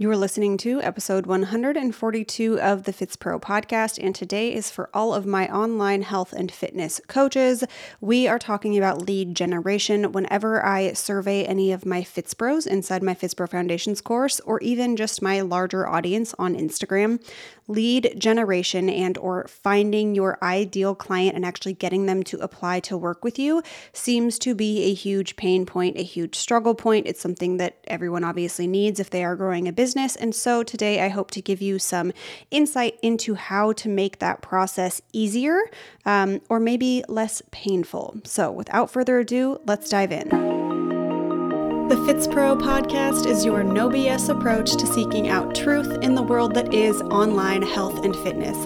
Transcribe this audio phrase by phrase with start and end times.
[0.00, 5.12] You are listening to episode 142 of the FitsPro podcast, and today is for all
[5.12, 7.64] of my online health and fitness coaches.
[8.00, 13.16] We are talking about lead generation whenever I survey any of my FitsPros inside my
[13.16, 17.20] FitsPro Foundations course, or even just my larger audience on Instagram.
[17.68, 22.96] Lead generation and or finding your ideal client and actually getting them to apply to
[22.96, 23.62] work with you
[23.92, 27.06] seems to be a huge pain point, a huge struggle point.
[27.06, 30.16] It's something that everyone obviously needs if they are growing a business.
[30.16, 32.12] And so today I hope to give you some
[32.50, 35.60] insight into how to make that process easier
[36.06, 38.16] um, or maybe less painful.
[38.24, 40.47] So without further ado, let's dive in.
[41.88, 46.52] The FitsPro podcast is your no BS approach to seeking out truth in the world
[46.54, 48.58] that is online health and fitness.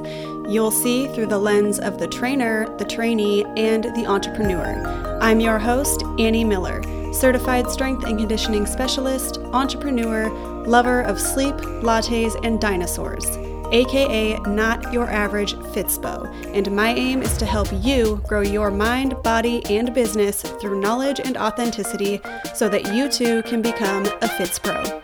[0.51, 5.19] You'll see through the lens of the trainer, the trainee, and the entrepreneur.
[5.21, 6.83] I'm your host, Annie Miller
[7.13, 10.31] certified strength and conditioning specialist, entrepreneur,
[10.67, 13.27] lover of sleep, lattes, and dinosaurs,
[13.73, 16.27] aka not your average Fitspo.
[16.55, 21.21] And my aim is to help you grow your mind, body, and business through knowledge
[21.21, 22.21] and authenticity
[22.55, 25.01] so that you too can become a Fitspro.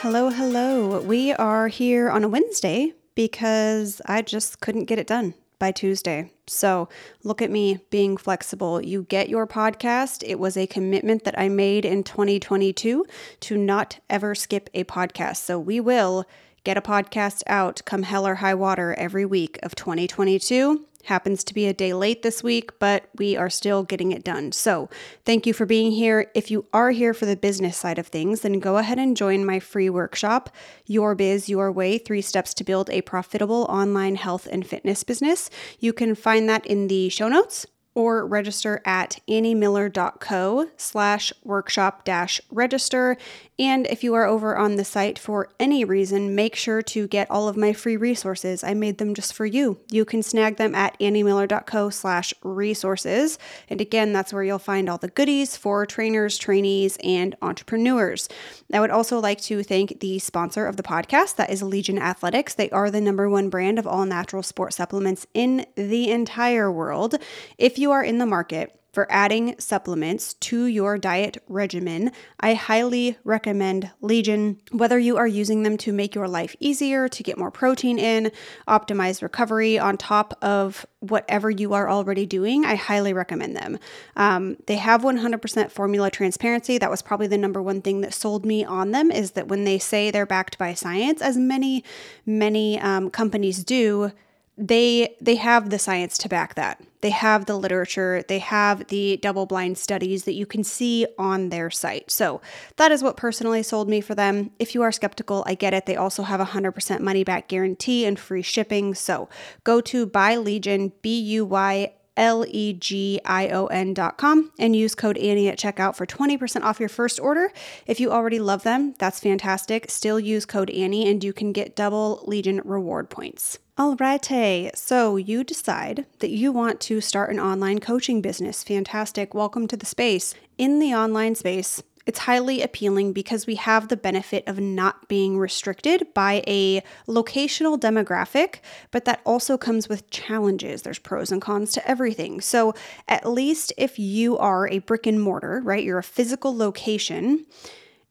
[0.00, 1.00] Hello, hello.
[1.00, 6.30] We are here on a Wednesday because I just couldn't get it done by Tuesday.
[6.46, 6.88] So
[7.22, 8.80] look at me being flexible.
[8.80, 10.22] You get your podcast.
[10.26, 13.04] It was a commitment that I made in 2022
[13.40, 15.36] to not ever skip a podcast.
[15.38, 16.24] So we will
[16.64, 20.84] get a podcast out come hell or high water every week of 2022.
[21.04, 24.52] Happens to be a day late this week, but we are still getting it done.
[24.52, 24.90] So,
[25.24, 26.30] thank you for being here.
[26.34, 29.46] If you are here for the business side of things, then go ahead and join
[29.46, 30.50] my free workshop,
[30.86, 35.50] Your Biz, Your Way Three Steps to Build a Profitable Online Health and Fitness Business.
[35.78, 37.66] You can find that in the show notes
[37.98, 43.16] or register at anniemiller.co slash workshop dash register.
[43.58, 47.28] And if you are over on the site for any reason, make sure to get
[47.28, 48.62] all of my free resources.
[48.62, 49.80] I made them just for you.
[49.90, 53.36] You can snag them at anniemiller.co slash resources.
[53.68, 58.28] And again, that's where you'll find all the goodies for trainers, trainees, and entrepreneurs.
[58.72, 62.54] I would also like to thank the sponsor of the podcast, that is Legion Athletics.
[62.54, 67.16] They are the number one brand of all natural sport supplements in the entire world.
[67.56, 72.10] If you are in the market, for adding supplements to your diet regimen,
[72.40, 74.60] I highly recommend Legion.
[74.72, 78.32] Whether you are using them to make your life easier, to get more protein in,
[78.66, 83.78] optimize recovery on top of whatever you are already doing, I highly recommend them.
[84.16, 86.78] Um, they have 100% formula transparency.
[86.78, 89.62] That was probably the number one thing that sold me on them is that when
[89.62, 91.84] they say they're backed by science, as many,
[92.26, 94.10] many um, companies do,
[94.58, 96.82] they they have the science to back that.
[97.00, 101.50] They have the literature, they have the double blind studies that you can see on
[101.50, 102.10] their site.
[102.10, 102.40] So,
[102.76, 104.50] that is what personally sold me for them.
[104.58, 105.86] If you are skeptical, I get it.
[105.86, 108.94] They also have a 100% money back guarantee and free shipping.
[108.94, 109.28] So,
[109.62, 114.50] go to buy Legion B U Y L E G I O N dot com
[114.58, 117.52] and use code Annie at checkout for 20% off your first order.
[117.86, 119.90] If you already love them, that's fantastic.
[119.90, 123.58] Still use code Annie and you can get double Legion reward points.
[123.78, 128.64] Alrighty, so you decide that you want to start an online coaching business.
[128.64, 129.34] Fantastic.
[129.34, 130.34] Welcome to the space.
[130.58, 135.38] In the online space, it's highly appealing because we have the benefit of not being
[135.38, 138.60] restricted by a locational demographic,
[138.90, 140.80] but that also comes with challenges.
[140.80, 142.40] There's pros and cons to everything.
[142.40, 142.74] So,
[143.08, 147.44] at least if you are a brick and mortar, right, you're a physical location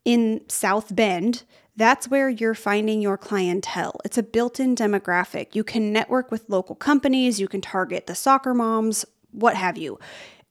[0.06, 1.44] in South Bend,
[1.76, 4.00] that's where you're finding your clientele.
[4.06, 5.56] It's a built in demographic.
[5.56, 9.98] You can network with local companies, you can target the soccer moms, what have you.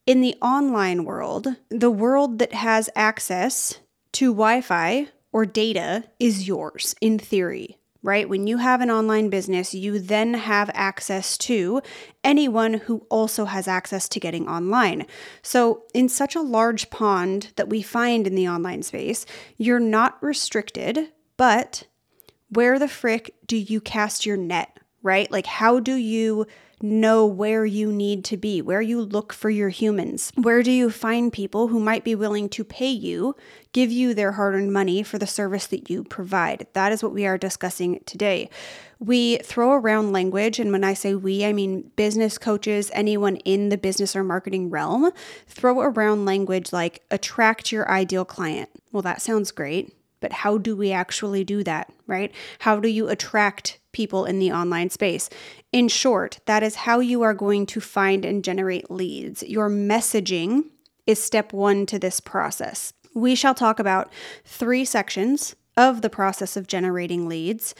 [0.07, 3.81] In the online world, the world that has access
[4.13, 8.29] to Wi Fi or data is yours in theory, right?
[8.29, 11.83] When you have an online business, you then have access to
[12.23, 15.07] anyone who also has access to getting online.
[15.43, 20.23] So, in such a large pond that we find in the online space, you're not
[20.23, 21.83] restricted, but
[22.49, 25.29] where the frick do you cast your net, right?
[25.33, 26.47] Like, how do you
[26.83, 30.33] know where you need to be, where you look for your humans.
[30.35, 33.35] Where do you find people who might be willing to pay you,
[33.73, 36.67] give you their hard earned money for the service that you provide?
[36.75, 38.51] That is what we are discussing today.
[38.99, 43.69] We throw around language, and when I say we, I mean business coaches, anyone in
[43.69, 45.11] the business or marketing realm,
[45.47, 48.71] throw around language like attract your ideal client.
[48.93, 49.95] Well, that sounds great.
[50.21, 52.33] But how do we actually do that, right?
[52.61, 55.29] How do you attract people in the online space?
[55.73, 59.43] In short, that is how you are going to find and generate leads.
[59.43, 60.65] Your messaging
[61.07, 62.93] is step one to this process.
[63.15, 64.13] we shall talk about
[64.45, 67.75] three sections of the process of generating leads,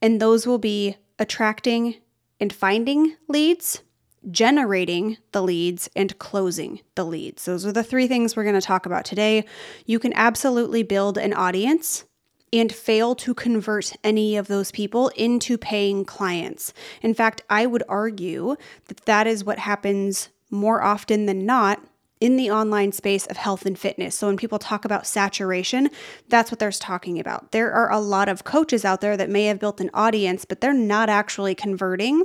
[0.00, 1.96] and those will be attracting
[2.40, 3.82] and finding leads,
[4.30, 7.44] generating the leads, and closing the leads.
[7.44, 9.44] Those are the three things we're going to talk about today.
[9.86, 12.04] You can absolutely build an audience
[12.52, 16.72] and fail to convert any of those people into paying clients.
[17.02, 18.56] In fact, I would argue
[18.86, 21.80] that that is what happens more often than not
[22.20, 24.16] in the online space of health and fitness.
[24.16, 25.90] So when people talk about saturation,
[26.28, 27.52] that's what they're talking about.
[27.52, 30.60] There are a lot of coaches out there that may have built an audience, but
[30.60, 32.24] they're not actually converting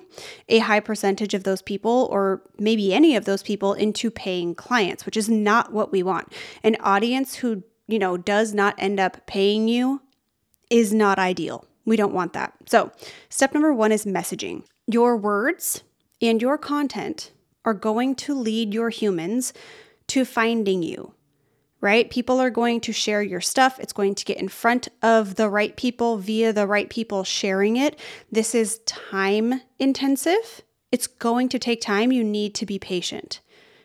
[0.50, 5.06] a high percentage of those people or maybe any of those people into paying clients,
[5.06, 6.32] which is not what we want.
[6.64, 10.02] An audience who, you know, does not end up paying you
[10.70, 11.66] is not ideal.
[11.86, 12.54] We don't want that.
[12.68, 12.92] So,
[13.30, 14.64] step number 1 is messaging.
[14.88, 15.84] Your words
[16.22, 17.32] and your content
[17.66, 19.54] are going to lead your humans
[20.08, 21.14] to finding you,
[21.82, 22.10] right?
[22.10, 23.80] People are going to share your stuff.
[23.80, 27.78] It's going to get in front of the right people via the right people sharing
[27.78, 28.00] it.
[28.32, 30.62] This is time intensive.
[30.92, 32.12] It's going to take time.
[32.12, 33.40] You need to be patient.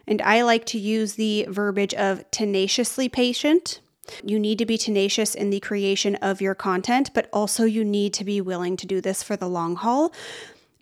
[0.06, 3.80] And I like to use the verbiage of tenaciously patient.
[4.24, 8.14] You need to be tenacious in the creation of your content, but also you need
[8.14, 10.12] to be willing to do this for the long haul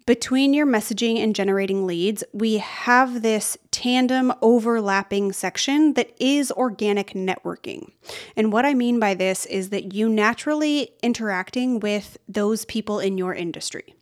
[0.07, 7.09] between your messaging and generating leads, we have this tandem overlapping section that is organic
[7.09, 7.91] networking.
[8.37, 13.19] And what I mean by this is that you naturally interacting with those people in
[13.19, 13.95] your industry,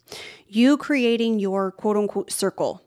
[0.46, 2.82] you creating your quote unquote circle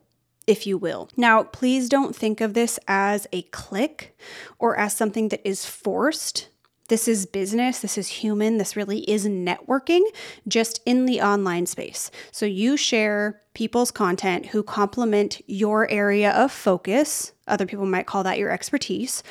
[0.48, 1.10] if you will.
[1.18, 4.18] Now, please don't think of this as a clique
[4.58, 6.48] or as something that is forced.
[6.88, 10.04] This is business, this is human, this really is networking
[10.48, 12.10] just in the online space.
[12.32, 17.34] So you share people's content who complement your area of focus.
[17.46, 19.22] Other people might call that your expertise,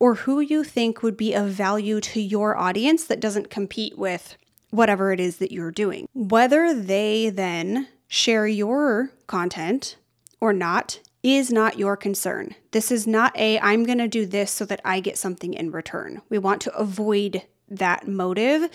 [0.00, 4.36] or who you think would be of value to your audience that doesn't compete with
[4.70, 6.08] whatever it is that you're doing.
[6.14, 9.96] Whether they then share your content
[10.40, 12.54] or not is not your concern.
[12.72, 15.72] This is not a, I'm going to do this so that I get something in
[15.72, 16.20] return.
[16.28, 18.68] We want to avoid that motive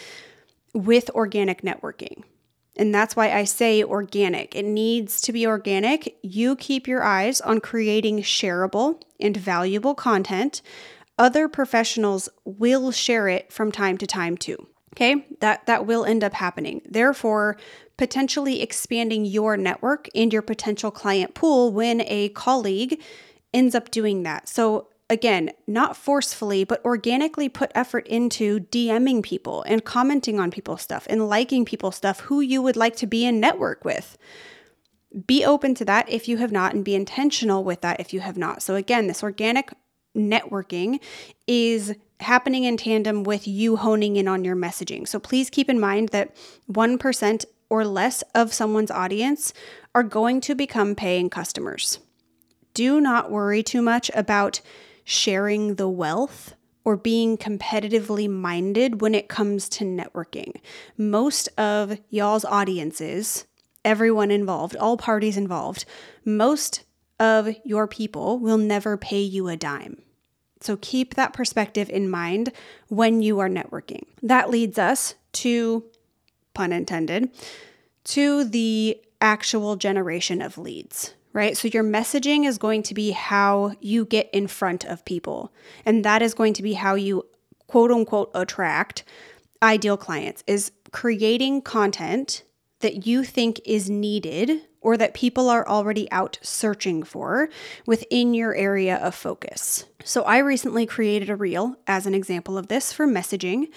[0.73, 2.23] with organic networking.
[2.75, 4.55] And that's why I say organic.
[4.55, 6.17] It needs to be organic.
[6.23, 10.61] You keep your eyes on creating shareable and valuable content.
[11.19, 14.67] Other professionals will share it from time to time too.
[14.99, 15.25] Okay?
[15.39, 16.81] That that will end up happening.
[16.83, 17.55] Therefore,
[17.97, 23.01] potentially expanding your network and your potential client pool when a colleague
[23.53, 24.49] ends up doing that.
[24.49, 30.81] So, again, not forcefully, but organically put effort into DMing people and commenting on people's
[30.81, 34.17] stuff and liking people's stuff who you would like to be in network with.
[35.25, 38.19] Be open to that if you have not, and be intentional with that if you
[38.19, 38.61] have not.
[38.61, 39.71] So, again, this organic
[40.13, 40.99] networking
[41.47, 45.07] is happening in tandem with you honing in on your messaging.
[45.07, 46.35] So, please keep in mind that
[46.71, 49.53] 1% or less of someone's audience
[49.93, 51.99] are going to become paying customers.
[52.73, 54.61] Do not worry too much about
[55.03, 60.55] sharing the wealth or being competitively minded when it comes to networking.
[60.97, 63.45] Most of y'all's audiences,
[63.83, 65.85] everyone involved, all parties involved,
[66.25, 66.83] most
[67.19, 70.01] of your people will never pay you a dime.
[70.61, 72.51] So keep that perspective in mind
[72.87, 74.03] when you are networking.
[74.21, 75.85] That leads us to
[76.53, 77.29] pun intended,
[78.05, 81.55] to the actual generation of leads, right?
[81.55, 85.53] So your messaging is going to be how you get in front of people.
[85.85, 87.25] And that is going to be how you
[87.67, 89.03] quote unquote attract
[89.61, 92.43] ideal clients is creating content
[92.79, 97.49] that you think is needed or that people are already out searching for
[97.85, 99.85] within your area of focus.
[100.03, 103.71] So I recently created a reel as an example of this for messaging.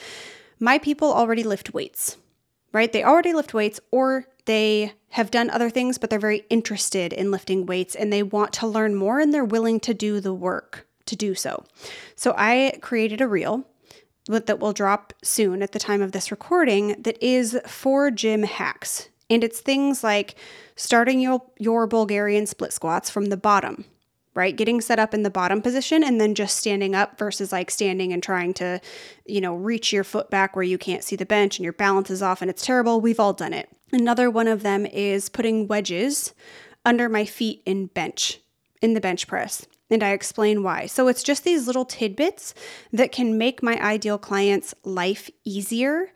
[0.61, 2.17] My people already lift weights
[2.73, 2.93] right?
[2.93, 7.31] They already lift weights or they have done other things, but they're very interested in
[7.31, 10.87] lifting weights and they want to learn more and they're willing to do the work
[11.07, 11.65] to do so.
[12.17, 13.67] So I created a reel
[14.27, 19.09] that will drop soon at the time of this recording that is for gym hacks.
[19.33, 20.35] And it's things like
[20.77, 23.87] starting your, your Bulgarian split squats from the bottom,
[24.35, 24.55] right?
[24.55, 28.13] Getting set up in the bottom position and then just standing up versus like standing
[28.13, 28.79] and trying to,
[29.25, 32.11] you know, reach your foot back where you can't see the bench and your balance
[32.11, 33.01] is off and it's terrible.
[33.01, 33.71] We've all done it.
[33.91, 36.35] Another one of them is putting wedges
[36.85, 38.39] under my feet in bench,
[38.83, 39.67] in the bench press.
[39.91, 40.87] And I explain why.
[40.87, 42.55] So it's just these little tidbits
[42.93, 46.11] that can make my ideal client's life easier.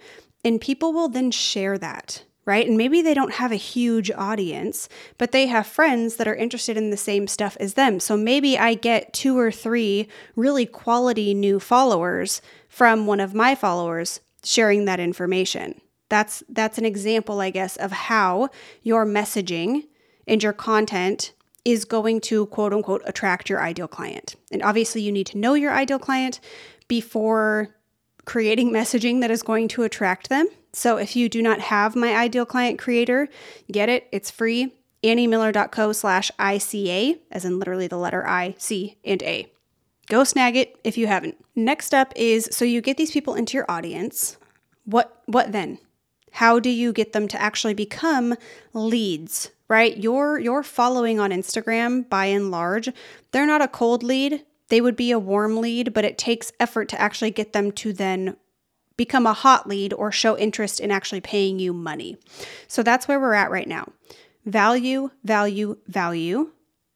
[0.44, 2.67] And people will then share that right?
[2.67, 4.88] And maybe they don't have a huge audience,
[5.19, 8.00] but they have friends that are interested in the same stuff as them.
[8.00, 13.55] So maybe I get two or three really quality new followers from one of my
[13.55, 15.81] followers sharing that information.
[16.09, 18.50] That's that's an example, I guess, of how
[18.83, 19.88] your messaging
[20.29, 21.33] and your content
[21.65, 24.37] is going to quote unquote attract your ideal client.
[24.53, 26.38] And obviously you need to know your ideal client
[26.87, 27.75] before
[28.26, 30.49] creating messaging that is going to attract them.
[30.75, 33.28] So if you do not have my ideal client creator,
[33.73, 34.06] get it.
[34.12, 34.75] It's free.
[35.02, 39.50] AnnieMiller.co slash ICA, as in literally the letter I, C, and A.
[40.09, 41.42] Go snag it if you haven't.
[41.54, 44.37] Next up is so you get these people into your audience.
[44.85, 45.78] What what then?
[46.33, 48.35] How do you get them to actually become
[48.73, 49.97] leads, right?
[49.97, 52.88] Your your following on Instagram by and large,
[53.33, 54.45] they're not a cold lead.
[54.68, 57.92] They would be a warm lead, but it takes effort to actually get them to
[57.92, 58.37] then
[58.96, 62.16] become a hot lead or show interest in actually paying you money.
[62.66, 63.92] So that's where we're at right now.
[64.44, 66.50] Value, value, value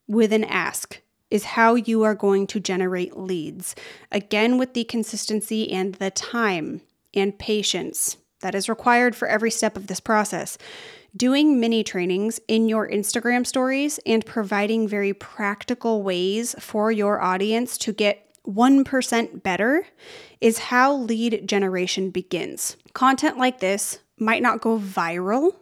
[0.09, 1.01] with an ask
[1.31, 3.77] is how you are going to generate leads.
[4.11, 6.81] Again, with the consistency and the time
[7.15, 10.59] and patience that is required for every step of this process.
[11.17, 17.77] Doing mini trainings in your Instagram stories and providing very practical ways for your audience
[17.79, 19.87] to get 1% better
[20.41, 22.77] is how lead generation begins.
[22.93, 25.57] Content like this might not go viral,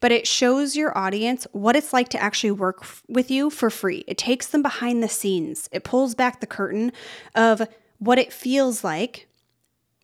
[0.00, 3.70] but it shows your audience what it's like to actually work f- with you for
[3.70, 4.04] free.
[4.08, 6.92] It takes them behind the scenes, it pulls back the curtain
[7.36, 7.62] of
[7.98, 9.28] what it feels like,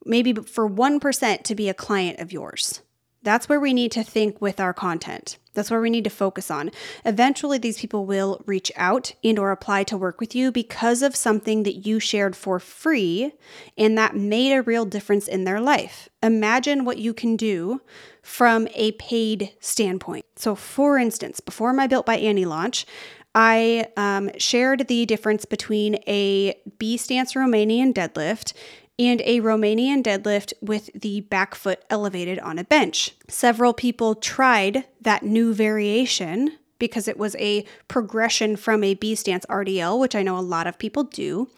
[0.04, 2.82] maybe for 1% to be a client of yours.
[3.26, 5.38] That's where we need to think with our content.
[5.52, 6.70] That's where we need to focus on.
[7.04, 11.16] Eventually these people will reach out and or apply to work with you because of
[11.16, 13.32] something that you shared for free
[13.76, 16.08] and that made a real difference in their life.
[16.22, 17.80] Imagine what you can do
[18.22, 20.26] from a paid standpoint.
[20.36, 22.86] So for instance, before my Built by Annie launch,
[23.34, 28.52] I um, shared the difference between a B stance Romanian deadlift
[28.98, 33.12] and a Romanian deadlift with the back foot elevated on a bench.
[33.28, 39.46] Several people tried that new variation because it was a progression from a B stance
[39.46, 41.48] RDL, which I know a lot of people do.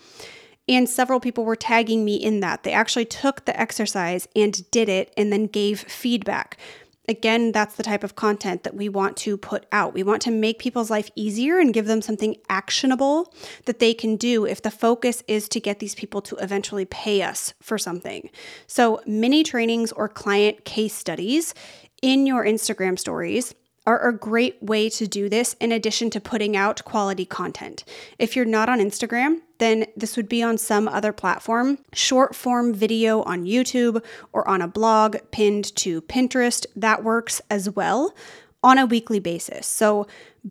[0.69, 2.63] And several people were tagging me in that.
[2.63, 6.59] They actually took the exercise and did it and then gave feedback
[7.09, 9.95] again, that's the type of content that we want to put out.
[9.95, 13.33] We want to make people's life easier and give them something actionable
[13.65, 17.23] that they can do if the focus is to get these people to eventually pay
[17.23, 18.31] us for something.
[18.67, 21.55] So, mini trainings or client case studies
[22.03, 23.55] in your Instagram stories
[23.89, 27.85] are a great way to do this in addition to putting out quality content.
[28.19, 31.79] If you're not on Instagram, then this would be on some other platform.
[31.95, 34.05] Short form video on YouTube
[34.35, 38.15] or on a blog pinned to Pinterest, that works as well
[38.63, 39.67] on a weekly basis.
[39.67, 40.07] So,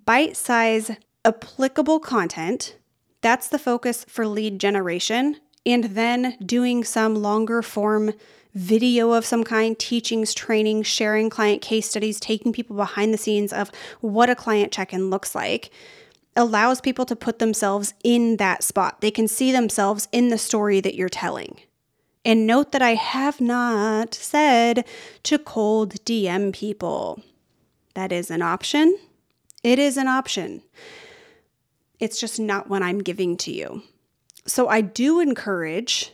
[0.05, 0.89] bite size,
[1.23, 2.75] applicable content,
[3.21, 5.37] that's the focus for lead generation.
[5.63, 8.13] And then doing some longer form
[8.57, 13.53] video of some kind, teachings, training, sharing client case studies, taking people behind the scenes
[13.53, 13.71] of
[14.01, 15.69] what a client check in looks like,
[16.35, 19.01] allows people to put themselves in that spot.
[19.01, 21.59] They can see themselves in the story that you're telling.
[22.25, 24.85] And note that I have not said
[25.23, 27.21] to cold DM people.
[27.93, 28.97] That is an option.
[29.63, 30.63] It is an option.
[31.99, 33.83] It's just not one I'm giving to you.
[34.45, 36.13] So I do encourage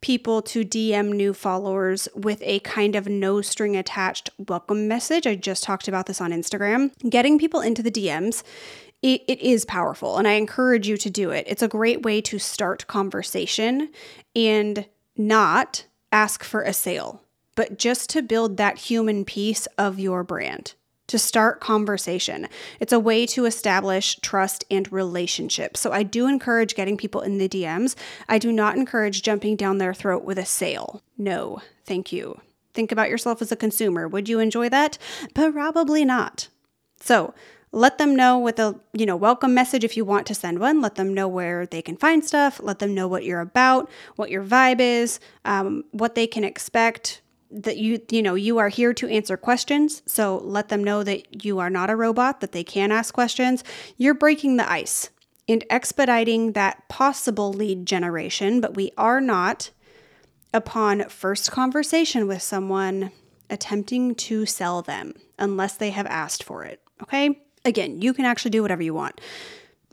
[0.00, 5.26] people to DM new followers with a kind of no string attached welcome message.
[5.26, 6.92] I just talked about this on Instagram.
[7.08, 8.42] Getting people into the DMs
[9.02, 11.46] it, it is powerful and I encourage you to do it.
[11.48, 13.90] It's a great way to start conversation
[14.36, 17.22] and not ask for a sale,
[17.54, 20.74] but just to build that human piece of your brand
[21.10, 22.46] to start conversation.
[22.78, 25.76] It's a way to establish trust and relationship.
[25.76, 27.96] So I do encourage getting people in the DMs.
[28.28, 31.02] I do not encourage jumping down their throat with a sale.
[31.18, 32.40] No, thank you.
[32.74, 34.06] Think about yourself as a consumer.
[34.06, 34.98] Would you enjoy that?
[35.34, 36.46] Probably not.
[37.00, 37.34] So,
[37.72, 40.80] let them know with a you know welcome message if you want to send one
[40.80, 44.28] let them know where they can find stuff let them know what you're about what
[44.28, 48.94] your vibe is um, what they can expect that you you know you are here
[48.94, 50.02] to answer questions.
[50.06, 53.64] So let them know that you are not a robot that they can ask questions.
[53.96, 55.10] You're breaking the ice
[55.48, 58.60] and expediting that possible lead generation.
[58.60, 59.70] But we are not
[60.54, 63.12] upon first conversation with someone
[63.48, 66.80] attempting to sell them unless they have asked for it.
[67.02, 67.40] Okay?
[67.64, 69.20] Again you can actually do whatever you want.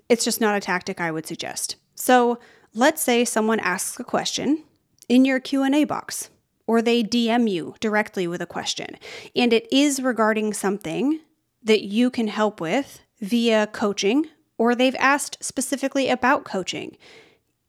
[0.09, 1.75] It's just not a tactic i would suggest.
[1.95, 2.39] So
[2.73, 4.63] let's say someone asks a question
[5.09, 6.29] in your q&a box
[6.67, 8.97] or they DM you directly with a question,
[9.35, 11.21] and it is regarding something
[11.63, 16.97] that you can help with via coaching, or they've asked specifically about coaching,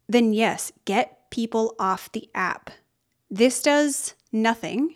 [0.08, 2.70] then yes, get people off the app.
[3.30, 4.94] This does nothing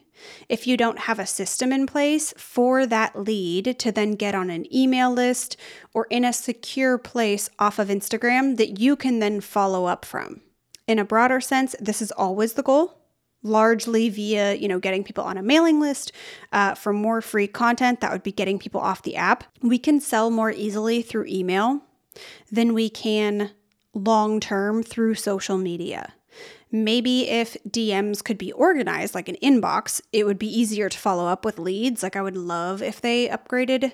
[0.48, 4.50] if you don't have a system in place for that lead to then get on
[4.50, 5.56] an email list
[5.94, 10.40] or in a secure place off of Instagram that you can then follow up from.
[10.86, 13.01] In a broader sense, this is always the goal
[13.42, 16.12] largely via you know getting people on a mailing list
[16.52, 19.44] uh, for more free content that would be getting people off the app.
[19.60, 21.82] We can sell more easily through email
[22.50, 23.50] than we can
[23.94, 26.12] long term through social media.
[26.70, 31.26] Maybe if DMs could be organized like an inbox, it would be easier to follow
[31.26, 32.02] up with leads.
[32.02, 33.92] Like I would love if they upgraded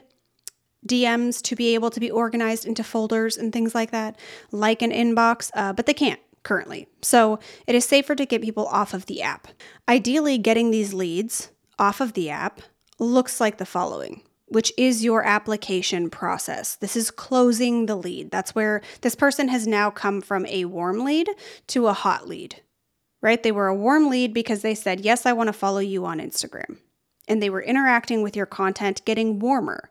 [0.86, 4.16] DMs to be able to be organized into folders and things like that,
[4.52, 6.88] like an inbox, uh, but they can't currently.
[7.02, 9.48] So it is safer to get people off of the app.
[9.88, 12.60] Ideally, getting these leads off of the app
[12.98, 16.74] looks like the following which is your application process.
[16.76, 18.30] This is closing the lead.
[18.30, 21.28] That's where this person has now come from a warm lead
[21.66, 22.62] to a hot lead
[23.20, 23.42] right?
[23.42, 26.20] They were a warm lead because they said, Yes, I want to follow you on
[26.20, 26.78] Instagram.
[27.26, 29.90] And they were interacting with your content, getting warmer.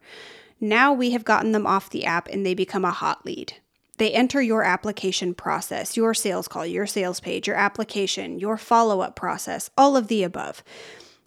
[0.60, 3.54] Now we have gotten them off the app and they become a hot lead.
[3.98, 9.02] They enter your application process, your sales call, your sales page, your application, your follow
[9.02, 10.64] up process, all of the above.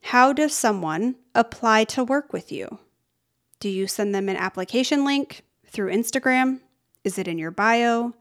[0.03, 2.79] How does someone apply to work with you?
[3.59, 6.61] Do you send them an application link through Instagram?
[7.05, 8.15] Is it in your bio?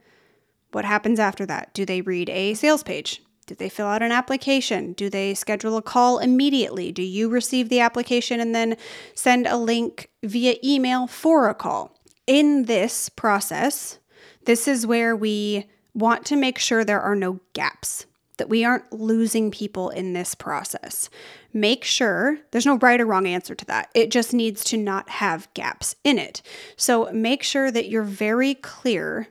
[0.72, 1.74] What happens after that?
[1.74, 3.22] Do they read a sales page?
[3.48, 4.94] Do they fill out an application?
[4.94, 6.92] Do they schedule a call immediately?
[6.92, 8.78] Do you receive the application and then
[9.16, 12.00] send a link via email for a call?
[12.28, 13.98] In this process,
[14.46, 18.06] this is where we want to make sure there are no gaps,
[18.38, 21.10] that we aren't losing people in this process.
[21.54, 23.90] Make sure there's no right or wrong answer to that.
[23.94, 26.42] It just needs to not have gaps in it.
[26.78, 29.28] So make sure that you're very clear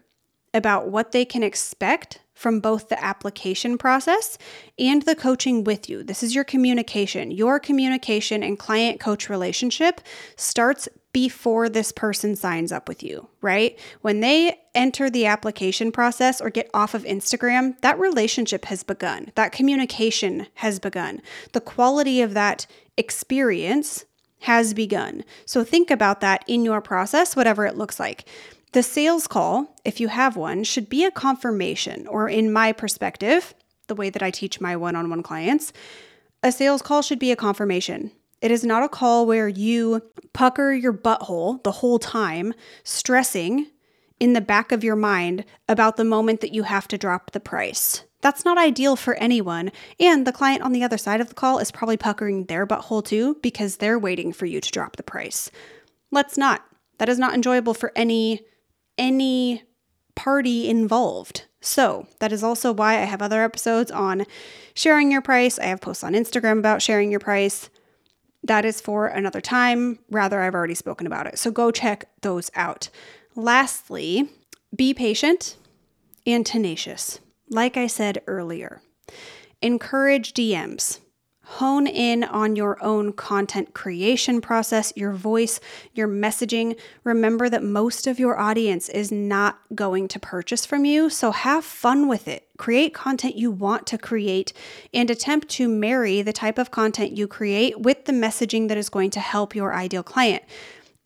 [0.53, 4.39] about what they can expect from both the application process
[4.79, 6.05] and the coaching with you.
[6.05, 7.31] This is your communication.
[7.31, 10.01] Your communication and client coach relationship
[10.37, 13.79] starts before this person signs up with you, right?
[14.03, 19.33] When they enter the application process or get off of Instagram, that relationship has begun.
[19.35, 21.23] That communication has begun.
[21.53, 22.67] The quality of that
[22.97, 24.05] experience
[24.41, 25.25] has begun.
[25.47, 28.25] So think about that in your process, whatever it looks like.
[28.73, 33.55] The sales call, if you have one, should be a confirmation, or in my perspective,
[33.87, 35.73] the way that I teach my one on one clients,
[36.43, 38.13] a sales call should be a confirmation.
[38.41, 43.67] It is not a call where you pucker your butthole the whole time, stressing
[44.21, 47.41] in the back of your mind about the moment that you have to drop the
[47.41, 48.05] price.
[48.21, 49.71] That's not ideal for anyone.
[50.01, 53.05] And the client on the other side of the call is probably puckering their butthole
[53.05, 55.51] too because they're waiting for you to drop the price.
[56.11, 56.65] Let's not.
[56.99, 58.41] That is not enjoyable for any
[58.97, 59.63] any
[60.17, 61.45] party involved.
[61.61, 64.27] So, that is also why I have other episodes on
[64.75, 65.59] sharing your price.
[65.59, 67.71] I have posts on Instagram about sharing your price.
[68.43, 69.99] That is for another time.
[70.11, 71.39] Rather, I've already spoken about it.
[71.39, 72.89] So, go check those out.
[73.35, 74.29] Lastly,
[74.75, 75.57] be patient
[76.27, 77.21] and tenacious.
[77.51, 78.83] Like I said earlier,
[79.63, 81.01] encourage DMs.
[81.53, 85.61] Hone in on your own content creation process, your voice,
[85.95, 86.79] your messaging.
[87.05, 91.65] Remember that most of your audience is not going to purchase from you, so have
[91.65, 92.48] fun with it.
[92.59, 94.53] Create content you want to create
[94.93, 98.91] and attempt to marry the type of content you create with the messaging that is
[98.91, 100.43] going to help your ideal client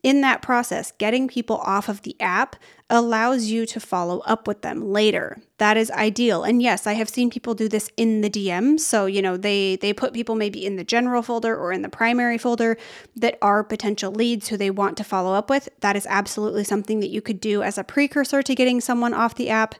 [0.02, 2.56] in that process, getting people off of the app
[2.90, 5.40] allows you to follow up with them later.
[5.58, 6.42] That is ideal.
[6.42, 8.80] And yes, I have seen people do this in the DM.
[8.80, 11.88] So, you know, they they put people maybe in the general folder or in the
[11.88, 12.76] primary folder
[13.16, 15.68] that are potential leads who they want to follow up with.
[15.80, 19.36] That is absolutely something that you could do as a precursor to getting someone off
[19.36, 19.76] the app.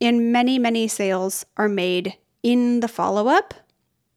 [0.00, 3.54] And many, many sales are made in the follow-up,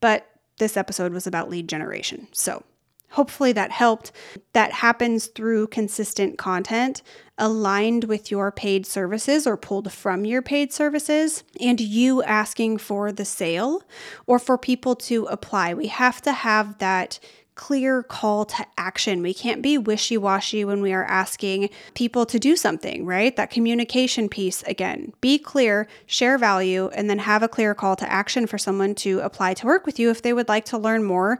[0.02, 2.28] but this episode was about lead generation.
[2.32, 2.64] So,
[3.12, 4.12] Hopefully that helped.
[4.54, 7.02] That happens through consistent content
[7.38, 13.12] aligned with your paid services or pulled from your paid services and you asking for
[13.12, 13.84] the sale
[14.28, 15.74] or for people to apply.
[15.74, 17.20] We have to have that
[17.60, 19.22] clear call to action.
[19.22, 23.36] We can't be wishy washy when we are asking people to do something, right?
[23.36, 25.12] That communication piece again.
[25.20, 29.20] Be clear, share value, and then have a clear call to action for someone to
[29.20, 31.38] apply to work with you if they would like to learn more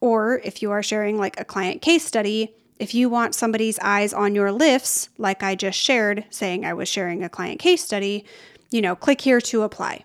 [0.00, 4.12] or if you are sharing like a client case study, if you want somebody's eyes
[4.12, 8.26] on your lifts, like I just shared, saying I was sharing a client case study,
[8.70, 10.04] you know, click here to apply.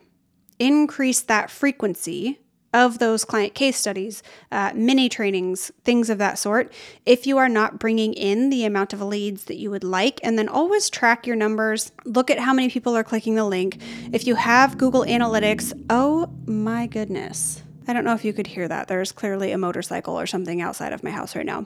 [0.57, 2.39] Increase that frequency
[2.73, 6.71] of those client case studies, uh, mini trainings, things of that sort,
[7.05, 10.19] if you are not bringing in the amount of leads that you would like.
[10.23, 13.81] And then always track your numbers, look at how many people are clicking the link.
[14.13, 17.63] If you have Google Analytics, oh my goodness.
[17.87, 18.87] I don't know if you could hear that.
[18.87, 21.65] There's clearly a motorcycle or something outside of my house right now.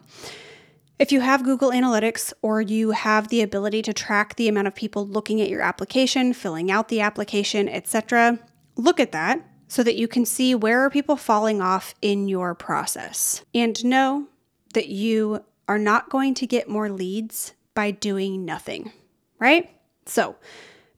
[0.97, 4.75] If you have Google Analytics or you have the ability to track the amount of
[4.75, 8.39] people looking at your application, filling out the application, etc.,
[8.77, 12.53] look at that so that you can see where are people falling off in your
[12.53, 13.43] process.
[13.55, 14.27] And know
[14.75, 18.91] that you are not going to get more leads by doing nothing,
[19.39, 19.71] right?
[20.05, 20.35] So,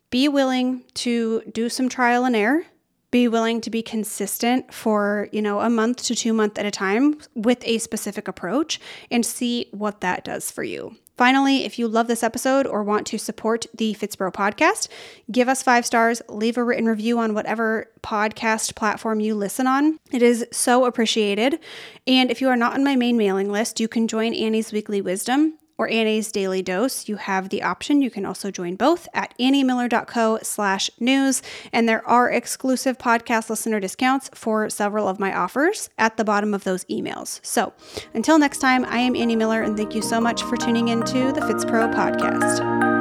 [0.10, 2.66] be willing to do some trial and error.
[3.12, 6.72] Be willing to be consistent for, you know, a month to 2 month at a
[6.72, 10.98] time with a specific approach and see what that does for you.
[11.18, 14.90] Finally, if you love this episode or want to support the Fitspro podcast,
[15.32, 19.98] give us five stars, leave a written review on whatever podcast platform you listen on.
[20.12, 21.60] It is so appreciated.
[22.06, 25.02] And if you are not on my main mailing list, you can join Annie's Weekly
[25.02, 28.02] Wisdom or Annie's Daily Dose, you have the option.
[28.02, 31.42] You can also join both at anniemiller.co slash news.
[31.74, 36.54] And there are exclusive podcast listener discounts for several of my offers at the bottom
[36.54, 37.40] of those emails.
[37.44, 37.74] So
[38.14, 41.32] until next time, I am Annie Miller, and thank you so much for tuning into
[41.32, 42.95] the FitsPro podcast.